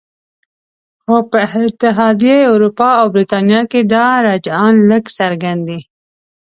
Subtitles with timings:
[1.01, 5.79] خو په اتحادیه اروپا او بریتانیا کې دا رجحان لږ څرګند دی